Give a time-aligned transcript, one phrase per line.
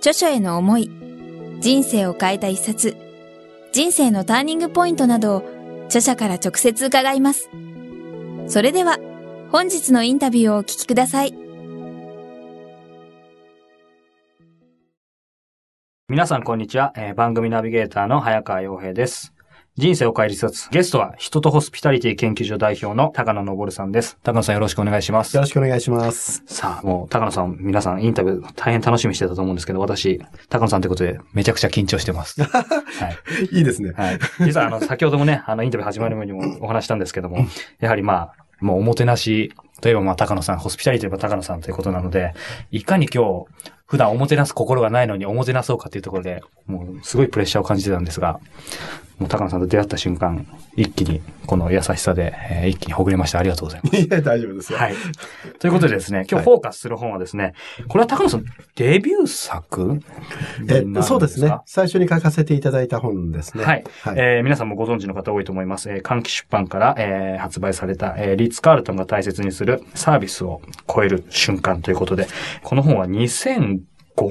[0.00, 0.90] 著書への思い、
[1.60, 2.96] 人生を変えた一冊、
[3.70, 5.42] 人生のターニングポイントなどを
[5.88, 7.50] 著者から直接伺います。
[8.48, 8.98] それでは、
[9.52, 11.34] 本日のインタビューをお聞きください。
[16.08, 19.34] 皆さんこんにちは、えー、番組ナビゲーターの早川洋平です。
[19.80, 20.68] 人生を変える一冊。
[20.70, 24.18] ゲストは、人とホスピタリティ研究所代表の高野昇さんです。
[24.22, 25.34] 高野さんよろしくお願いします。
[25.34, 26.42] よろしくお願いします。
[26.46, 32.42] さあ、もう、高野さん、皆さんインタビュー大変楽しみにしてたと思うんですけど、私、高野さんということで、めちゃくちゃ緊張してます。
[32.44, 32.68] は
[33.50, 33.56] い。
[33.56, 33.92] いいですね。
[33.96, 34.18] はい。
[34.40, 37.46] 実は、あの、先ほどもね、あの、インタビュー始まる前にもお話したんですけども、
[37.80, 42.34] やはりまあ、もうおもてなし、例えばまあ高野さん、ホスピタリティといえば高野さんということなので、
[42.70, 43.46] いかに今日、
[43.86, 48.38] 普段おもてなす心がないのにおもてなそうかっていうところで、もうすごいプレッシャーを感じてたんですが、
[49.20, 53.38] もう高野さんと出会った瞬間、一気にこの優しさで、えー、一気にほぐれました。
[53.38, 53.96] ありがとうございます。
[53.96, 54.78] いや、大丈夫ですよ。
[54.78, 54.94] はい。
[55.58, 57.54] ということでですね、今日フォーカスする本はですね、はい、
[57.86, 58.44] これは高野さん、
[58.76, 60.00] デビュー作
[60.70, 61.54] えそうですね。
[61.66, 63.64] 最初に書かせていただいた本ですね。
[63.64, 63.84] はい。
[64.00, 65.90] はい、えー、皆さんもご存知の方多いと思います。
[65.90, 72.26] えー、換気出版から、えー、発売された、えー、リッツ・カールトンが大切にするサービスを超える瞬間ということで、
[72.62, 73.80] この本は2005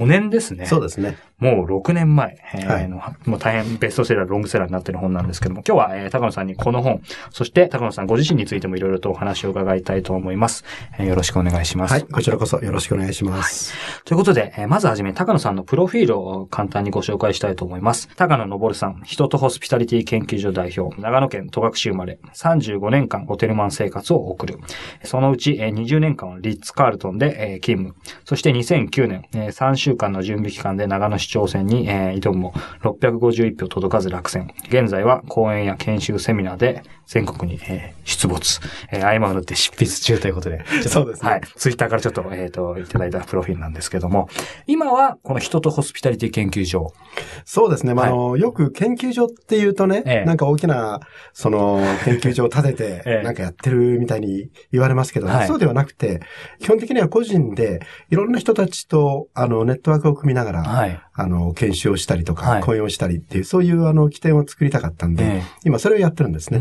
[0.07, 0.65] 年ですね。
[0.65, 1.15] そうですね。
[1.39, 10.65] もう6年前、えー、はい、のもう大変ベストセラー、ロングセラーになっている本なんですけども、今日は、えー、高野さんにこの本、そして高野さんご自身についてもいろいろとお話を伺いたいと思います、
[10.97, 11.05] えー。
[11.05, 11.91] よろしくお願いします。
[11.93, 13.73] はい、こちらこそよろしくお願いします。
[13.73, 18.09] はい、ということで、えー、まずはじめ高野さんのプロフィールを簡単にご紹介したいと思います。
[18.17, 24.59] 高野昇さん、人とホスピタリティ研究所代表、長野県戸隠生まれ、35年間ホテルマン生活を送る。
[25.03, 27.95] そのうち、えー、20年間はリッツ・カールトンで、えー、勤務。
[28.25, 34.53] そして2009年、えー、3週間の準備期間で長野市長選に、えー挑むも651票届かず落選。
[34.67, 38.59] 現在は講演や研修セミナーで全国に、えー、出没、
[38.91, 40.63] えー、合間を縫って執筆中ということで。
[40.87, 41.29] そうですね。
[41.29, 41.41] はい。
[41.55, 44.29] ツイッターからちょっと、えっ、ー、と、いただいたプロフィールなんですけども、
[44.67, 46.93] 今はこの人とホスピタリティ研究所。
[47.45, 47.93] そうですね。
[47.93, 50.99] まあ、はい、あの、よく研究所っていうとね、ええ、なんか大きな、
[51.33, 56.21] その、研究所を建てて、 なんかやってるみたいに言われますけど、ねそうではなくて、
[56.59, 57.79] 基本的には個人で、
[58.09, 66.59] いろんな人たちと、あの、ネットワークを組みながら、はい、あの、研修をしたりとか、はい、講演をしたりっていう、そういう、あの、起点を作りたかったんで、え、今それをやってるんですね。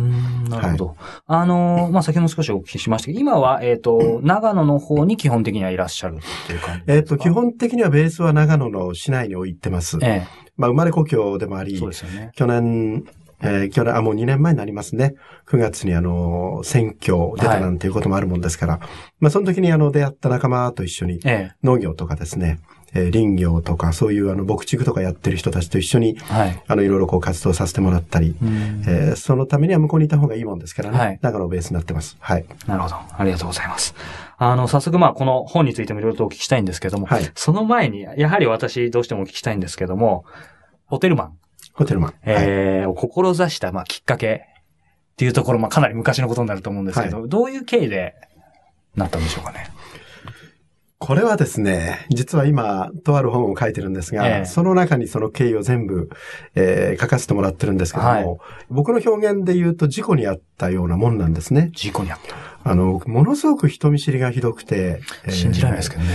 [0.48, 0.86] なるほど。
[0.86, 0.96] はい、
[1.26, 9.98] あの、まあ、先ほど少しお聞きしましたけど、今は、えっ、ー、と、長野の方に基本的にはいらっしゃるっていう感じえっ、と、基本的にはベースは長野の市内に置いてます。
[10.02, 10.26] ええ、
[10.56, 12.32] まあ、生まれ故郷でもあり、そうですよね。
[12.34, 13.04] 去年、
[13.41, 15.14] えー、去年、あ、もう2年前になりますね。
[15.47, 18.82] 9月にあの、選挙出たなんていうこともあるもんですから、はい、
[19.20, 21.20] まあその時にあの、出会った仲間と一緒に、
[21.62, 32.16] 農業とかですね、えー、林業とか、そういうあの、牧畜とかやってる人たちと一緒に、はい、あの、いろいろこう活動させてもらったり、えー、そのためには向こうにいた方がいいもんですからね、はい、長野ベースになってます。
[32.21, 32.44] はい。
[32.66, 32.97] なるほど。
[32.97, 33.94] ありがとうございます。
[34.38, 40.25] あの、早速まあ、この本についてもいろいろとお聞きしたいんですけども、はい、その前に、やはり私どうしてもお聞きしたいんですけども、
[40.87, 41.38] ホテルマン。
[41.75, 42.15] ホテルマン。
[42.22, 44.47] えー、はい、志した、まあ、きっかけ
[45.12, 48.15] っていうところ、まあ、かなり昔のことになると思うんですけど、はい、どういう経緯で
[48.94, 49.69] なったんでしょうかね。
[50.98, 56.10] これはですね、実は今、とある本を書いてるんですが、えー、その中にその経緯を全部、
[56.56, 58.26] えー、書かせてもらってるんですけども、はい、
[58.69, 61.70] 僕の表現で言うと事故にあったようなもんなんですね。
[61.72, 62.34] 事故にあった。
[62.69, 66.10] あの、ものすごく人見知りがひどくて、えー、信じられないですけどね。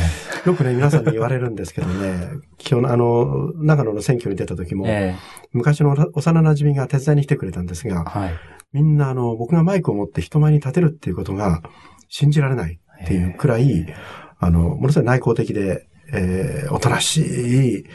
[0.45, 2.27] よくね、皆さんに言われるんですけどね、
[2.59, 8.33] 今日のあの、長野の選挙に出た時も、えー、昔の幼馴染が手伝いに来てくれたんですが、はい、
[8.73, 11.61] みんなあの、僕がマイクを持って人前に立てるっていうことが
[12.09, 17.85] 信じられないっていうくらい、えーあの、ものすごい内向的で、えー、おとなしい、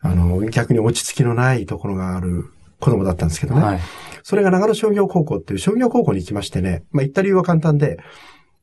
[0.00, 2.44] あの、逆に落ち着きのないところがある
[2.78, 3.60] 子供だったんですけどね。
[3.60, 3.80] はい、
[4.22, 7.98] それが長野商業高校っていう商業高校に行きましてね、まあ行った理由は簡単で、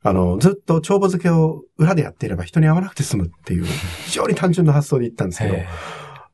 [0.04, 5.56] あの、ずっと帳簿付けを裏でやっていれば人に会わなくて済むっていう、非常に単純な発想で行ったんですけど、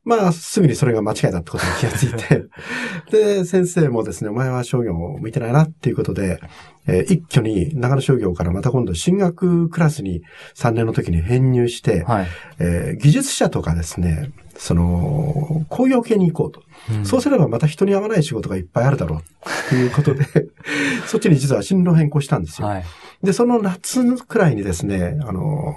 [0.06, 2.46] まあ、すぐにそれが間違いだってことに気がついて、
[3.12, 6.42] で、先生もですね、お前は商業向いてないなっていうことで、
[6.88, 10.22] えー、一挙に長野商業からまた今度進学クラスに
[10.56, 12.28] 3年の時に編入して、はい、
[12.60, 16.64] えー、技術者とかですね、その、工業系に行こうと。
[16.94, 20.26] うん、そうすればまた人に合わない仕事がいっぱいあるだろうということで
[21.08, 22.68] そっちに実は進路変更したんですよ。
[22.68, 22.84] はい、
[23.24, 25.76] で、その夏くらいにですね、あの、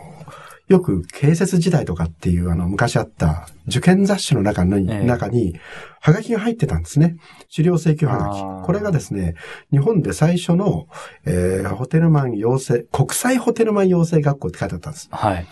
[0.69, 5.59] よく建設時代とかっていうあの昔あった受験雑誌の中に、え中に、
[6.01, 7.17] はがきが入ってたんですね。
[7.49, 8.67] 資料請求はがき。
[8.67, 9.35] これがですね、
[9.71, 10.89] 日本で最初の、
[11.25, 15.09] えー、ホテルマン養成、国際ホテルマン養成学校って書いてあったんです。
[15.13, 15.47] はい。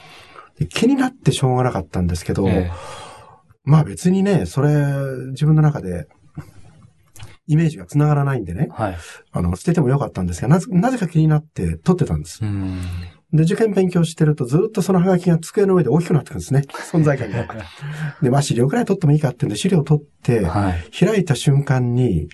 [0.69, 2.71] 気になってしょうがなかったんですけど、え
[3.65, 4.71] まあ別にね、それ、
[5.31, 6.09] 自分の中で、
[7.47, 8.97] イメージが繋がらないんでね、はい、
[9.33, 12.41] あの、捨ててもよかったんですが、なぜ、なぜか気になって取ってたんです。
[13.33, 16.63] で、受験勉強してるとずっとそのハガキが机の上で大きくなってくるんですね。
[16.93, 17.47] 存在感が。
[18.23, 22.29] で、まあ資料くらい取ってもいいかってんで資料を取って、はい、開いた瞬間に、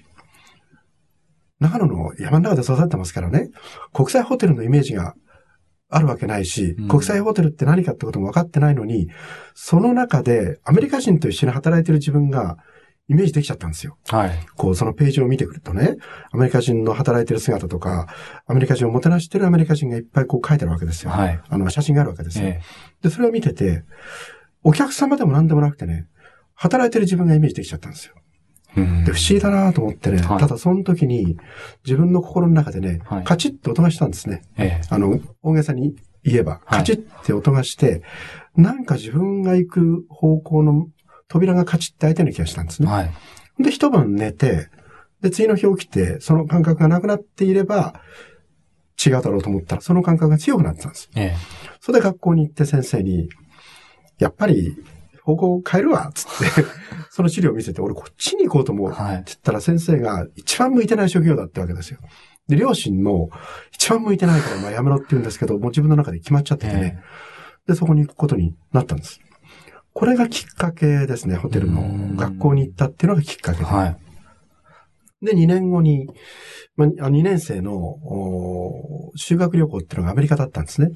[1.58, 3.50] 長野の山の中で育ってますからね、
[3.92, 5.14] 国際ホテルのイメージが
[5.90, 9.08] あるわけないし、うん、国際ホテルって何かってことも分かってないのに、
[9.54, 12.56] その中でアメリカ人と一緒に働いてる自分が
[13.10, 13.98] イメージできちゃったんですよ。
[14.08, 14.30] はい。
[14.56, 15.96] こう、そのページを見てくるとね、
[16.30, 18.06] アメリカ人の働いてる姿とか、
[18.46, 21.10] アメリカ人をもてなしてるアメリカ人がいっぱいこう書いてあるわけですよ。
[21.10, 21.40] はい。
[21.48, 22.46] あの、写真があるわけですよ。
[22.46, 23.82] えー、で、それを見てて、
[24.62, 26.06] お客様でも何でもなくてね、
[26.54, 28.14] 働いてる自分がイメージできちゃったんですよ。
[28.76, 31.36] で、不思議だなと思ってね、はい、ただその時に
[31.84, 34.42] 自分の心の中でね、はい、カチッと音がしたんですね。
[34.56, 38.02] ええ、あの、大げさに言えば、カチッって音がして、
[38.56, 40.86] なんか自分が行く方向の
[41.30, 42.88] 扉がカチッって開いたような気がしたんですね。
[42.88, 43.12] はい、
[43.62, 44.68] で、一晩寝て、
[45.22, 47.94] で、次の日起きて、その感覚がなくなっていれば、
[49.02, 51.08] 違うだろうと思ったら、その感覚が強くなってたんです。
[51.14, 51.36] ええ、
[51.80, 53.28] それで学校に行って先生に、
[54.18, 54.76] やっぱり、
[55.22, 56.64] 方向を変えるわ、つって
[57.10, 58.90] その資料を見せて、俺こっちに行こうと思う。
[58.90, 62.00] って言ったら先生が一番向いてない職業だってわけですよ。
[62.48, 63.28] で、両親の
[63.72, 66.98] 一番向いてないから、まあやめろって言うんですけど、もう自分の中で決まっちゃっててね。
[67.68, 69.20] で、そこに行くことになったんです。
[70.00, 71.36] これがきっかけですね。
[71.36, 73.66] ホテルの学校に行ったっていうのがきっかけで。
[73.66, 73.96] はい。
[75.22, 76.08] で、2年後に、
[76.74, 77.98] まあ、2年生の
[79.14, 80.88] 修学旅行っていうのがアメリカだったんですね。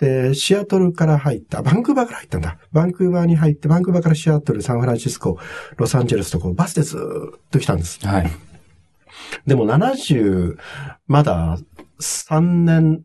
[0.00, 2.58] で、シアトルから入った、バンクーバーから入ったんだ。
[2.72, 5.38] バンクーバーに入って、バンクーバーからシアトル、サンフランシスコ、
[5.76, 8.04] ロサンゼルスとこうバスでずっと来たんです。
[8.04, 8.30] はい。
[9.46, 10.56] でも70、
[11.06, 11.60] まだ
[12.00, 13.04] 3年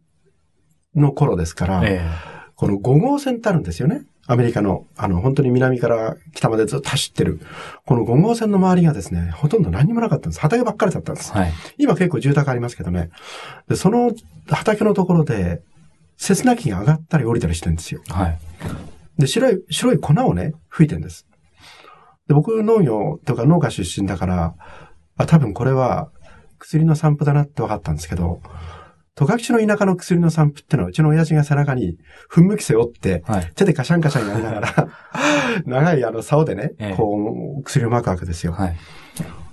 [0.95, 2.09] の頃ですから、ええ、
[2.55, 4.07] この5号線ってあるんですよね。
[4.27, 7.39] アメリカの、あの、本当に南から北までずっと走ってる。
[7.85, 10.41] この5号線の周りがですね、ほとんど何にもなかったんです。
[10.41, 11.31] 畑ばっかりだったんです。
[11.31, 13.11] はい、今結構住宅ありますけどね。
[13.67, 14.11] で、その
[14.47, 15.61] 畑のところで、
[16.17, 18.01] 切な機が上がったり降りたりしてるんですよ。
[18.09, 18.39] はい。
[19.19, 21.27] で、白い、白い粉をね、吹いてるんです。
[22.27, 24.55] で、僕農業とか農家出身だから、
[25.17, 26.09] あ、多分これは
[26.59, 28.41] 薬の散布だなって分かったんですけど、
[29.15, 31.97] 戸隠の田舎の薬の散布ってのは、うちの親父が背中に、
[32.27, 34.89] ふんむき背負って、はい、手でカシャンカシャンやりながら、
[35.65, 38.51] 長いあの竿でね、ええ、こう、薬を撒くわけですよ。
[38.51, 38.75] はい、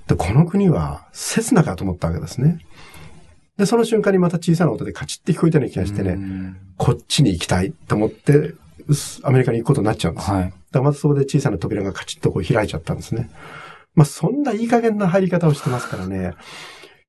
[0.08, 2.58] で、この国は、刹那かと思ったわけですね。
[3.56, 6.18] で、その瞬間にまた小さな音でカチッって聞こえたような気がしてね、
[6.76, 8.54] こっちに行きたいと思って、
[9.22, 10.30] アメリカに行くことになっちゃうんです。
[10.30, 13.30] はい、だからまたそこで小さな扉がカチッとこう開いちゃったんですね。
[13.94, 16.32] まあ、そんないい加減な入り方をしてますからね。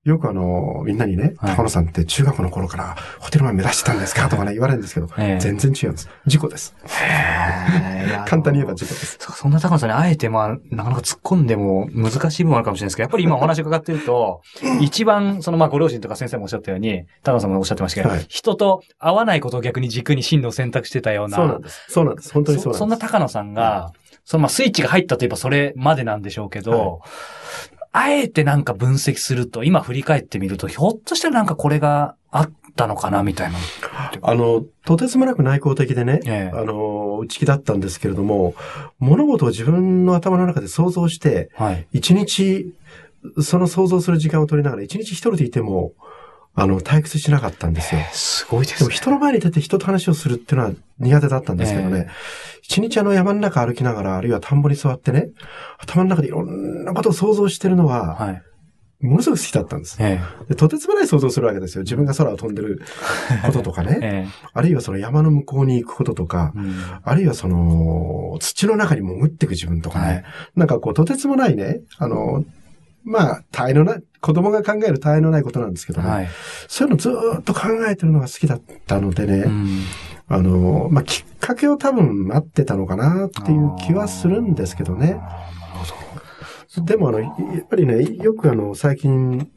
[0.03, 4.27] よくあの、みんなにね、高野さんって中学の頃からホテルマン目指してたんですか？
[4.27, 6.09] とかね、言われるんですけど、全然違うんです。
[6.25, 6.75] 事故です。
[8.27, 9.17] 簡単に言えば事故です。
[9.21, 14.41] そんな高野さんにあえてまあ、なかなか突っ込んでも難しい部分あるかもしれないですけど、やっぱり今お話伺ってると、
[14.81, 21.37] 一番そのまあご両親とか先生もおっしゃったように、高野さんもおっしゃってましたけど、はい、人と会わないことを逆に軸に進路を選択してたような。
[21.37, 21.85] そうなんです。
[21.87, 22.33] そうなんです。
[22.33, 22.79] 本当にそうなんです。
[22.79, 23.93] そんな高野さんが、
[24.25, 26.99] そのまあスイッチが入ったといえばそれまでなんでしょうけど、はい
[27.93, 33.59] あえてなんか分析すると、今振り返ってみると、ひょっとしたらなんかこれがあったのかな、みたいな。
[34.23, 38.55] あの、とてつもなく内向的でね、ええ、あの、内気だったんですけれども、
[38.97, 41.51] 物事を自分の頭の中で想像して、
[41.91, 42.73] 一、はい、日、
[43.41, 45.93] その想像する時間を取りながら、一日一人でいても、
[46.55, 48.01] あの、退屈しなかったんですよ。
[48.11, 48.77] すごいですね。
[48.79, 52.07] でも人の前に出て人と話をするっていうのは苦手だったんですけどね。
[52.63, 55.29] 一、日あの山の中歩きながら、あるいは田んぼに座ってね、
[55.77, 58.41] 頭の中でいろんなことを想像してるのは、はい、
[59.01, 60.55] ものすごく好きだったんです、えで。
[60.55, 61.83] とてつもない想像するわけですよ。
[61.83, 62.81] 自分が空を飛んでる
[63.45, 63.99] こととかね。
[64.01, 70.05] え、あるいはその山の向こうに行くこととか、うん、あるいはその土の中に潜っていく自分とかね。
[70.05, 70.23] はい、
[70.55, 72.45] なんかこうとてつもないね、あの、
[73.03, 76.09] まあ、他愛のない、子供が考える他愛のないことなんですけどね。
[76.09, 76.29] はい、
[76.69, 79.33] そういうのずっと考えてるのが好きだったのでね。
[79.39, 79.81] うん、
[80.27, 85.19] あの、まあ、きっかけを多分待ってたのかなっていう気はするんですけどね。
[86.85, 89.51] でもあの、やっぱりね、よくあの、最近、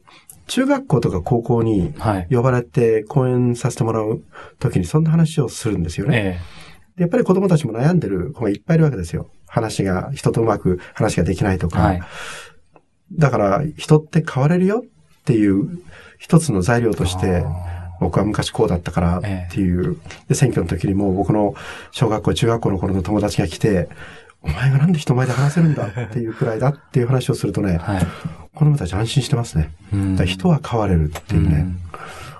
[0.46, 1.94] 中学校とか高校に
[2.30, 4.23] 呼ばれて講演させてもらう
[4.58, 6.40] ときにそんな話をするんですよね。
[6.96, 9.28] えやっぱり子供たちも悩んでる子がいっぱいいるわけですよ。
[9.46, 11.80] 話が、人とうまく話ができないとか。
[11.80, 12.00] はい、
[13.12, 15.82] だから人って変われるよっていう
[16.18, 17.44] 一つの材料として、
[18.00, 19.96] 僕は昔こうだったからっていう、
[20.28, 21.54] で、選挙の時にも僕の
[21.90, 23.88] 小学校、中学校の頃の友達が来て、
[24.42, 28.06] お前がなんで人前で話せるんだっていうくらいだっていう話をするとね、はい、
[28.54, 29.70] 子供たち安心してますね。
[30.24, 31.66] 人は変われるっていうね。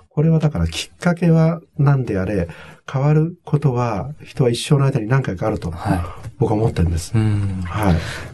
[0.09, 2.49] これはだからきっかけは何であれ、
[2.91, 5.75] 変わることは人は一生の間に何回かあると、
[6.39, 7.13] 僕は思ってるんです。
[7.13, 7.23] はい。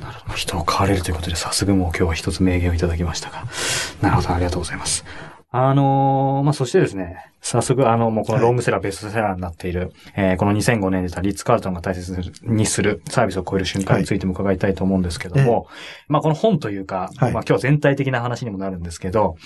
[0.00, 0.34] なるほど。
[0.34, 3.44] 人を変われるということで、早速もう今日は一つ名言をいただきましたが。
[4.00, 5.04] なるほど、ありがとうございます。
[5.54, 15.64] あのー、まあ、そしてですね、早速、あの、もうこのロングセラー、ベストセラーになっている、はい、えー、この2005年に出たリッツ・カールトンが大切にするサービスを超える瞬間についても伺いたいと思うんですけども、はい、
[16.08, 19.36] まあ、この本というか、はい、まあ、今日は全体的な話にもなるんですけど、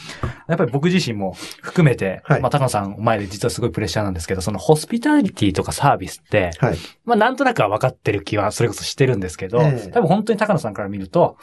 [0.47, 11.39] やっぱり僕自身も含めて、はい、まあ、高野さん前で実はすごいプレッシャーなんですけど、そのホスピタリティとかサービスって、はい、まあ、なんとなくは分かってる気はそれこそしてるんですけど、えー、多分本当に高野さんから見ると、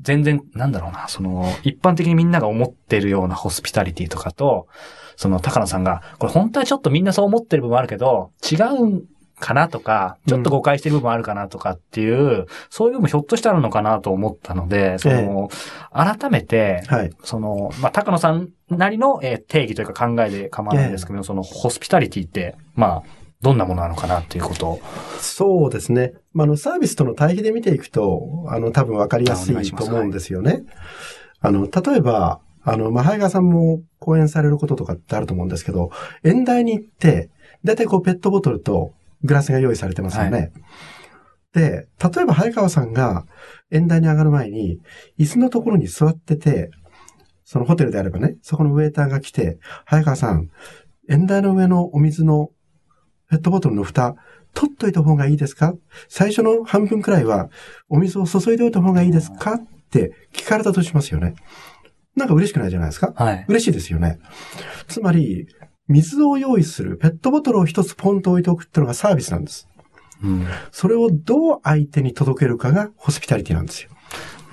[0.00, 4.66] 全然、なんだろうな、その、一般的にみんなが思ってるようなホスピタリティとかと、
[5.16, 9.02] その、高野さんが、これ本当はちょっとみんなそう思ってる部分あるけど、違うん
[9.42, 15.50] かなとか、ちょっと誤解してる部分あるかなとかっていう、うん、そういう部分ひょっとしてあるのかなと思ったので、その、
[15.92, 24.80] えー、改めて、はい、その、まあ、高野さんなりの、えー、定義というか考えで構わないんですけど、えー、その、ホスピタリティって、まあ、どんなものなのかなっていうことを。
[25.20, 26.14] そうですね。
[26.32, 30.62] まあ、あの、サービスとの対比で見ていくと、あの、多分わかりやすいと思うんですよね。
[31.40, 35.90] あの、例えば、あの、まあ、ハイガーさんも講演されることとかってあると思うんですけど、
[36.22, 37.30] 演台に行って、
[37.64, 38.94] だいたいこうペットボトルと
[39.24, 40.30] グラスが用意されてますよね。
[40.30, 40.52] はい、
[41.52, 43.26] で、例えば早川さんが
[43.70, 44.78] 演台に上がる前に、
[45.18, 46.70] 椅子のところに座ってて、
[47.44, 50.48] そのホテルであればね、そこのウェイターが来て、早川さん、
[51.08, 52.50] 演台の上のお水の
[53.32, 54.14] ペットボトルの蓋、
[54.52, 55.72] 取っといた方がいいですか？
[56.10, 57.48] 最初の半分くらいは、
[57.88, 59.54] お水を注いでおいた方がいいですか？
[59.54, 61.34] って聞かれたとしますよね。
[62.14, 63.14] なんか嬉しくないじゃないですか？
[63.16, 63.46] はい。
[63.48, 64.18] 嬉しいですよね。
[64.86, 65.48] つまり、
[65.88, 69.66] 水を用意する、ペットボトルを一つポンと置いておくっていうのがサービスなんです。
[70.22, 70.46] うん。
[70.70, 73.88] それをどう相手に届けるかがホスピタリティなんですよ。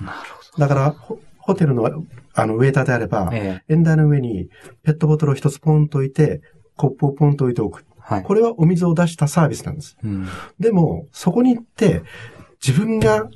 [0.00, 0.58] なるほど。
[0.58, 0.96] だから、
[1.36, 1.84] ホテルの、
[2.32, 4.48] あの、ウェーターであれば、ええ、エンダーの上に
[4.82, 6.40] ペットボトルを一つポンと置いて、
[6.76, 7.84] コップをポンと置いておく。
[8.00, 9.96] はい、これはお水を出したサービスなんです。
[10.02, 10.26] うん、
[10.58, 12.02] でも、そこに行って、
[12.66, 13.28] 自分が、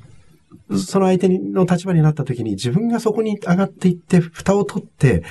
[0.85, 5.23] その相手の立場になった時に自分がそこに上がっていって、蓋を取って、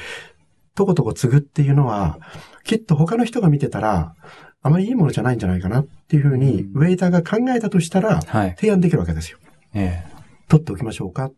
[0.75, 2.19] とことこ継ぐっていうのは、
[2.65, 4.15] きっと他の人が見てたら、
[4.63, 8.21] あまりいいものじゃないんじゃないかなっていうふうに、ウェイターが考えたとしたら、
[8.57, 9.39] 提案できるわけですよ。
[9.73, 10.13] はい、ええ、
[10.49, 11.31] 取っておきましょうか？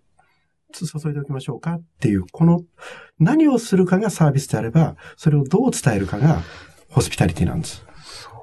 [0.73, 1.75] 注いでおきましょうか？
[1.75, 2.63] っていう、この
[3.19, 6.43] 何をするかがサービスであれば、それをどう伝えるかが
[6.91, 7.86] ホスピタリティなんです。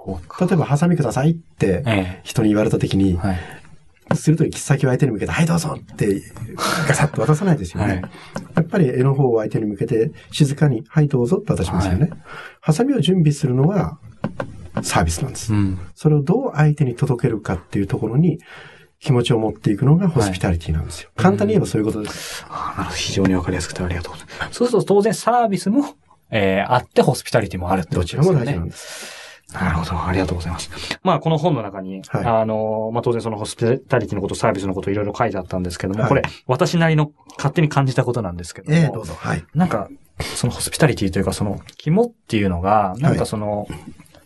[0.07, 1.83] 例えば、ハサミくださいって
[2.23, 3.37] 人に言われた時に、はい、
[4.15, 6.21] すると、切っ先を相手に向けて、はい、どうぞって、
[6.87, 7.93] ガサッと渡さないですよね。
[7.93, 8.01] はい、
[8.55, 12.09] やっぱり絵の方を相手に向けて、静かに、はい、どうぞって渡しますよね。
[12.09, 12.19] はい、
[12.61, 13.97] ハサミを準備するのは、
[14.81, 15.79] サービスなんです、うん。
[15.95, 18.39] それをどう相手に届けるかっていうところに、
[18.99, 21.09] 気持ちを持っていくのがホスピタリティなんですよ。
[21.15, 22.45] はい、簡単に言えばそういうことです。
[22.49, 22.89] あ。
[22.95, 24.53] 非常にわかりやすくてありがとうございます。
[24.53, 25.95] そうすると当然サービスも、
[26.31, 28.23] えー、あってホスピタリティもあるってことですね。
[28.23, 29.22] どちらも大事なんです。
[29.51, 30.05] なるほど。
[30.05, 30.69] ありがとうございます。
[31.03, 39.13] まあ、この本の中に、はい、あの、まあ、当然そのホスピタリティのこと、サービスのこといろいろ書いてあったんですけども、はい、これ、私なりの勝手に感じたことなんですけども、えー、どうぞ。
[39.13, 39.45] はい。
[39.53, 43.67] なんか、そのホスピタリティというか、その、肝っていうのが、なんかその、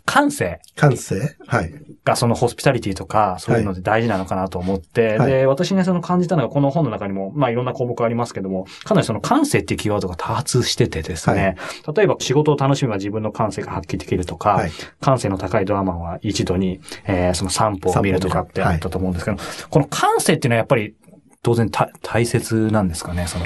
[0.07, 0.61] 感性。
[0.75, 1.35] 感性？
[1.45, 1.73] はい。
[2.05, 14.71] がそのホスピタリティとか、そういうので大事なのかなと思って、はい、で、私ね、その感じたのが、この本の中にも、まあいろんな項目ありますけども、かなりその感性っていうキーワードが多発しててですね、はい、例えば仕事を楽しめば自分の感性が発揮できるとか、はい、
[15.01, 19.37] 感性の高いドラマは一度に、えー、その散歩を見るとかってあったと思うんですけど、
[19.69, 20.95] この感性っていうのはやっぱり
[21.43, 23.45] 当然大切なんですかね、その。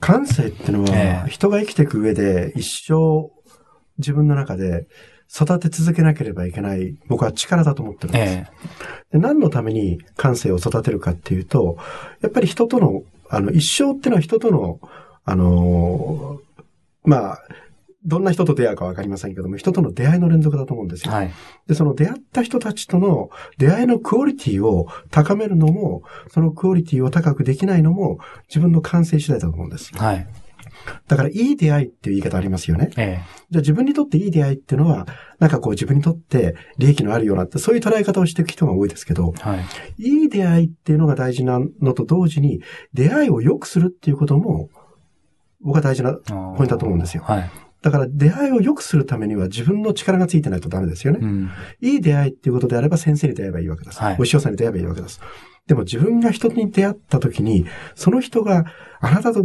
[0.00, 3.30] 感性っていうのは、人が生きていく上で一生
[3.98, 4.86] 自分の中で
[5.32, 8.32] 育て続けなければいけない、僕は力だと思ってるんです。
[8.32, 8.46] え
[9.12, 11.76] え、で何のために感性を育てるかっていうと、
[12.20, 14.80] やっぱり人との、あの、一生っていうのは人との、
[15.24, 16.68] あのー、
[17.04, 17.38] まあ、
[18.04, 21.12] どんな人と出会うかわかりませんけども、人との出会いの連続だと思うんですよ。
[21.12, 21.30] はい、
[21.66, 28.18] で、その出会った人たちとの出会いのクオリティを高めるのも、そのクオリティを高くできないのも、
[28.48, 29.92] 自分の感性次第だと思うんです。
[29.94, 30.26] はい。
[31.06, 32.90] だから、いい出会いっていう言い方ありますよね。
[32.96, 35.06] ええ、じゃあ自分にとっていい出会いっていうのは、
[35.38, 39.56] なんかこう自分にとって利益のあるようなって、そういう捉え方をしていく人が多いですけど、は
[39.98, 42.60] い、いい出会いっていうのが大事なのと同時に、
[42.92, 44.68] 出会いを良くするっていうことも、
[45.60, 47.22] 僕は大事なポイントだと思うんですよ。
[47.24, 47.50] はい、
[47.82, 51.20] だから出会いを良くするためには自分の力がついてないとダメですよね。
[51.22, 54.00] うん、いい出会いっていうことであれば先生に出会えばいいわけです。
[54.00, 55.20] はい、お師匠さんに出会えばいいわけです。
[55.68, 58.64] でも自分が人に出会った時に、その人が
[59.00, 59.44] あなたと、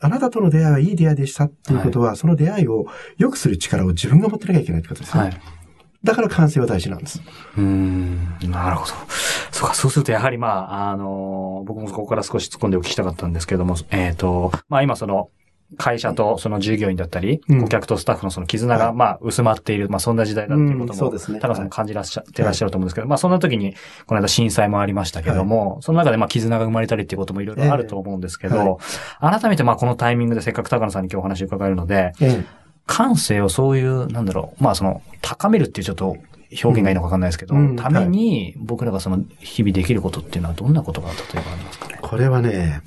[0.00, 5.22] あなたとの出会いはいい出会いでしたっていうことは、はい、その出会いを良くする力を自分が持ってなきゃいけないってことですね。
[5.22, 5.40] はい。
[6.02, 7.22] だから感性は大事なんです。
[7.56, 8.92] うん、なるほど。
[9.52, 15.30] そうか、そうするとやはりまあ、あの、僕もここから少し突っ込んでお聞きしたかったんですけども、えっ、ー、と、まあ今その、
[15.78, 23.74] 会社とその従業員だったり、うん、顧客とスタッフのその絆がまあ薄まっている、まあそんな時代だっていうことも、うん、ね、高さんも感じらっしゃってらっしゃると思うんですけど、はい、まあそんな時に、
[24.06, 28.78] この間震災もありましたけども、はい、その中でまあ絆が生まれたりっていうこともいろいろあると思うんですけど、
[29.20, 32.46] 改めてまあこのタイミングでせっかく高野さんに今日お話を伺えるので、えー、
[32.86, 36.16] 感性をそういう、なんだろう、まあその、高めるっていうちょっと
[36.62, 41.98] 表現がいいのかわかんないですけど、うん、ために僕らがその日々できることっていうのはどんなことが例えばありますかね？
[42.02, 42.82] これはね、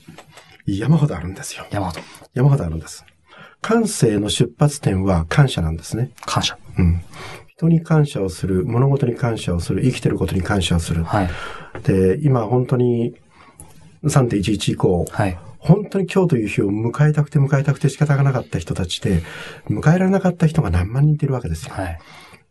[0.68, 1.66] 山ほどあるんですよ。
[1.72, 2.02] 山ほど。
[2.36, 3.06] 山ほどあるんです。
[3.62, 6.12] 感性の出発点は感謝なんですね。
[6.26, 6.58] 感謝。
[6.78, 7.02] うん。
[7.48, 11.04] 人に感謝をする、物事に感謝をする、生きてることに感謝をする。
[11.04, 11.30] はい。
[11.84, 13.16] で、今本当に
[14.04, 15.40] 3.11以降、はい。
[15.58, 19.24] 本当に今日という日を迎えたくて迎えたくて仕方がなかった人たちで、
[19.70, 21.74] 迎えられなかった人が何万人いるわけですよ。
[21.74, 22.00] はい。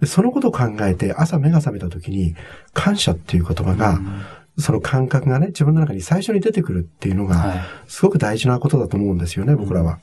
[0.00, 2.34] でそのことを考えて朝目が覚めた時に、
[2.72, 4.00] 感謝っていう言葉が、
[4.58, 9.98] その感覚がね、自分の中に最初に出てくるっていうのが、すごく大事なことだと思うんですよね、僕らは。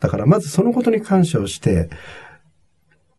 [0.00, 1.90] だからまずそのことに感謝をして、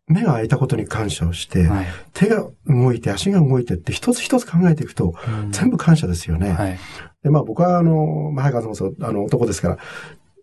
[0.07, 6.51] 目が開いたことに感謝をして、はい、手が動いて足が動いてって一つ一つ考えていくと、うん、全部感謝ですよね。
[6.51, 6.79] はい、
[7.23, 9.77] で、まあ僕はあの、まあ、早川さんもそう、あの男ですから、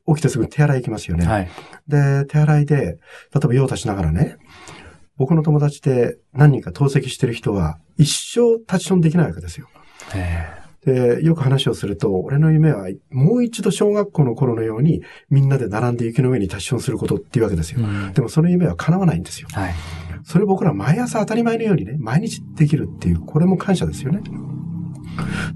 [0.09, 1.26] 起きてすぐ手洗い行きますよね。
[1.26, 1.49] はい、
[1.87, 2.97] で、手洗いで、例
[3.37, 4.37] えば用を足しながらね、
[5.17, 9.69] 僕の友達で何人か透析してる人は一生立ちションできないわけですよ。
[10.85, 17.81] で、よく話をすると、俺の夢はもう一度小学校の頃のようにみんなで並んで雪の上に立ちションすることっていうわけですよ。
[17.81, 19.49] うん、でもその夢は叶わないんですよ。
[19.52, 19.75] はい、
[20.25, 24.23] それ僕ら毎朝当たり前のようにね、毎日できるっていう、これも感謝ですよね。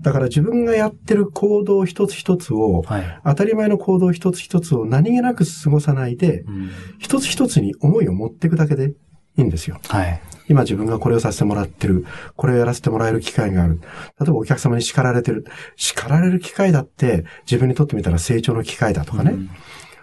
[0.03, 8.93] だから自分がやってる行動一つ一つを、はい、当たり前の行動一つ一つを何気なく過ごさないで、うん、一つ一つに思いを持っていくだけで
[9.37, 9.79] いいんですよ。
[9.89, 10.21] はい。
[10.49, 12.07] 今自分がこれをさせてもらってる。
[12.37, 13.81] これをやらせてもらえる機会がある。
[14.21, 15.45] 例えばお客様に叱られてる。
[15.77, 19.33] 叱られる機会だって自分にとってみたら成長の機会だとかね。
[19.33, 19.51] うん、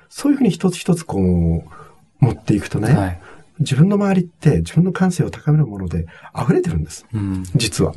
[0.10, 3.22] そういうふうに一つ一つこう、持っていくとね、はい、
[3.60, 6.08] 自分の周りって自分の感性を高めるもので
[6.40, 7.06] 溢れてるんです。
[7.14, 7.94] うん、実は。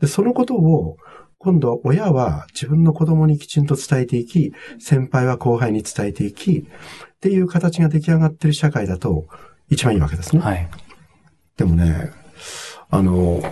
[0.00, 0.96] で、そのことを
[1.38, 9.26] 今度親は自分の子供にきちんと伝えていき、先輩は後輩に伝えていき、っていう形が出来上がってる社会だと、
[9.70, 10.42] 一番いいわけですね。
[10.42, 10.68] はい。
[11.56, 12.10] でもね、
[12.90, 13.42] あの、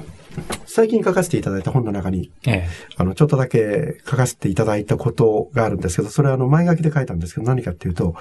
[0.67, 8.15] 最近書かせていただいた本の中に、ええ、あの、ちょっとだけ書かせていただいたことがあるんですけど、それはあの、前書きで書いたんですけど、何かっていうと、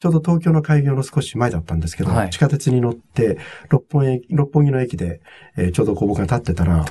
[0.00, 3.38] ちょうど東京の開業の少し前だったんですけど、はい、地下鉄に乗って、
[3.68, 5.20] 六本駅、六本木の駅で、
[5.56, 6.84] えー、ちょうどこう僕が立ってたら、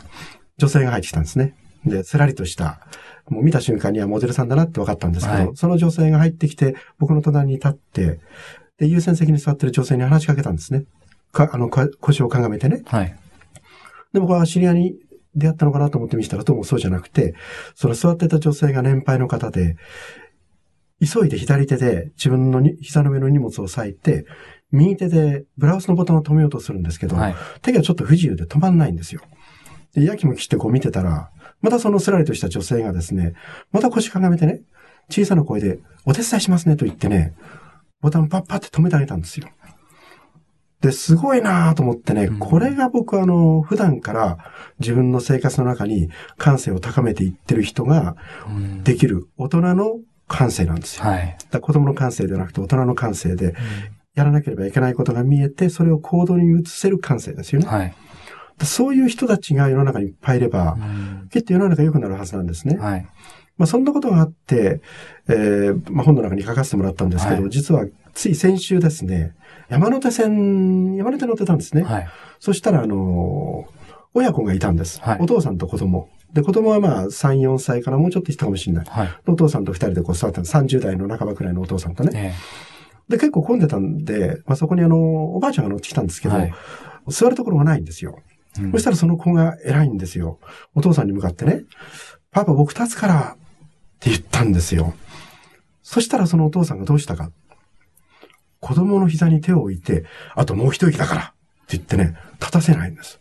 [0.57, 1.55] 女性が入ってきたんですね。
[1.85, 2.81] で、すらりとした、
[3.29, 8.19] もう見た瞬間にはモデルさんだなって分かったんですけど、はい、その女性が入ってきて、僕の隣に立って、
[8.77, 10.85] で、優先席に座ってる女性に話しかけたんですね。
[11.31, 12.83] か、あの、腰をかがめてね。
[12.85, 13.15] はい。
[14.13, 14.95] で、僕は知り合いに
[15.35, 17.35] 出会ったのかなと思って見せたら、どうもそうじゃなくて、
[17.75, 19.77] その座ってた女性が年配の方で、
[20.99, 24.25] 急いで左手で自分の膝の上の荷物を押さえて、
[24.71, 29.21] 右手でブラウスのボタンを止めようとするんですけど、はい、手がちょっと不自由で止まんないんですよ。
[29.93, 31.29] で、やきもきしてこう見てたら、
[31.61, 33.33] またそのすらりとした女性がですね、
[33.71, 34.61] また腰かがめてね、
[35.09, 37.33] 小さな声で、お手伝いしますねと言ってね、
[38.01, 39.47] ボタンパッパって止めてあげたんですよ。
[40.81, 44.37] で、すごいなと思ってね、うん、これが僕あの、普段から
[44.79, 48.15] 自分の生活の中に感性を高めていってる人が
[48.83, 51.05] できる大人の感性なんですよ。
[51.05, 53.55] はい、だ子供の感性ではなくて大人の感性で、
[54.13, 57.67] やらなければいけないことが見えて、それを行動に移せる感性ですよね。
[57.67, 57.93] はい、
[58.63, 60.77] そういう人たちが世の中にいっぱいいれば、う
[61.25, 62.77] ん、きっと世の中良くなるはずなんですね。
[62.77, 63.07] はい
[63.57, 64.81] まあ、そんなことがあって、
[65.27, 69.35] えー、まあ、本の中に書かせてもらったんですけど、はい、実はつい先週ですね、
[69.69, 71.83] 山手線、山手乗ってたんですね。
[71.83, 72.07] はい、
[72.39, 73.65] そしたら、あの
[74.13, 74.99] 親子がいたんです。
[75.01, 76.09] はい、お父さんと子供。
[76.33, 78.85] で、子供はまあ3、4歳からもうちょっとしたかもしれない。
[78.87, 82.11] はい、お父さんと2人でこう座った30代の半ばくらいのお父さんとね。
[82.13, 84.97] えー、で、結構混んでたんで、まあ、そこにあの、
[85.35, 86.53] おばあちゃんが乗ってきたんですけど、はい、
[87.07, 88.19] 座るところがないんですよ。
[88.59, 90.39] うん、そしたらその子が偉いんですよ。
[90.73, 91.63] お父さんに向かってね、
[92.31, 93.37] パパ僕立つから
[93.97, 94.93] って言ったんですよ。
[95.81, 97.31] そしたらそのお父さんがどうしたか。
[98.59, 100.05] 子供の膝に手を置いて、
[100.35, 101.25] あともう一息だからっ
[101.67, 103.19] て言ってね、立たせないんです。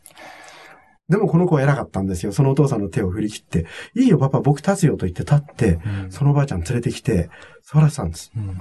[1.08, 2.32] でもこの子は偉かったんですよ。
[2.32, 7.30] そのお父さんの手を振り切って、いいよパパ僕立つよと言って立って、うん、そのおばあちゃん連れてきて、
[7.62, 8.32] 座らせたんです。
[8.36, 8.58] うん、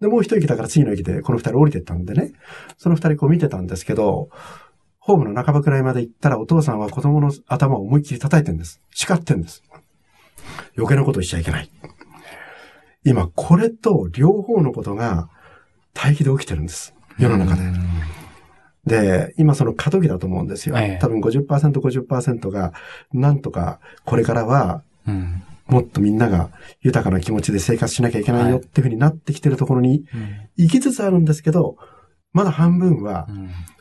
[0.00, 2.32] で、もう一息だから次の駅でこの二人降りてったんでね、
[2.78, 4.28] その二人こう見てたんですけど、
[5.00, 8.80] ホームの半ばくらいまで行ったらお父さんは子供の頭を思いっきり叩いてるんです。
[8.94, 9.64] 叱ってんです。
[10.76, 11.70] 余計なことしちゃいけない。
[13.04, 15.28] 今、これと両方のことが
[15.94, 16.94] 対比で起きてるんです。
[17.18, 17.62] 世の中で。
[18.86, 20.76] で、今その過渡期だと思うんですよ。
[21.00, 22.72] 多分50%、50%が、
[23.12, 24.82] なんとかこれからは、
[25.66, 26.50] もっとみんなが
[26.80, 30.04] 豊かな気持ちで生活しなきゃいけないよっていうふうになってきてるところに
[30.56, 31.76] 行きつつあるんですけど、
[32.32, 33.28] まだ半分は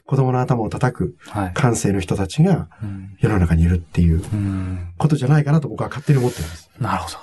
[0.09, 1.15] 子供の頭を叩く
[1.53, 2.67] 感性の人たちが
[3.19, 4.23] 世の中にいるっていう
[4.97, 6.71] ことじゃないかなと僕は勝手に思っています。
[6.79, 7.17] なるほど。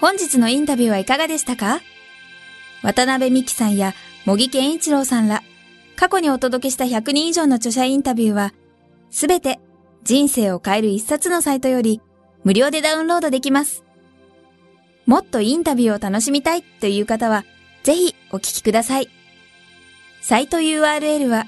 [0.00, 1.80] 本日のインタビューはいかがでしたか？
[2.84, 3.92] 渡辺美希さんや
[4.24, 5.42] 茂木健一郎さんら、
[5.96, 8.52] 過去にお届けした100人以上の著者インタビューは、
[9.10, 9.58] すべて
[10.04, 12.00] 人生を変える一冊のサイトより
[12.46, 13.82] 無料でダウンロードできます。
[15.04, 17.44] もっとインタビューを楽しみたいという方は、
[17.82, 19.08] ぜひお聞きください。
[20.20, 21.46] サイト URL は、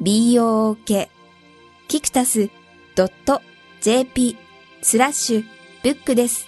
[0.00, 1.08] book
[1.88, 2.50] キクタス
[3.80, 4.36] .jp
[4.80, 5.44] スラッシュ
[5.82, 6.46] ブックです。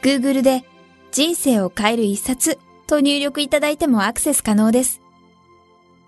[0.00, 0.64] Google で
[1.10, 5.01] 人生を変える一冊と入力いただいてもアクセス可能です。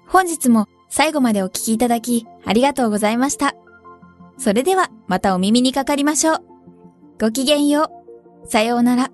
[0.07, 3.55] 本日も最後までお聞きいただきありがとうございました。
[4.39, 6.39] それではまたお耳にかかりましょう。
[7.21, 7.91] ごきげんよ
[8.45, 8.49] う。
[8.49, 9.11] さようなら。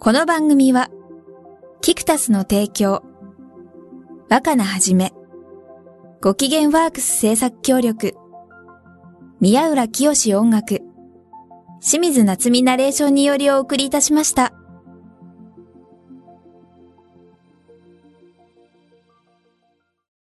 [0.00, 0.90] この番組は、
[1.80, 3.02] キクタスの提供、
[4.28, 5.14] 若菜はじめ、
[6.20, 8.14] ご機嫌ワークス制作協力、
[9.40, 10.80] 宮浦清志音楽、
[11.80, 14.52] 清水夏美ナレーションによりお送りいたしました。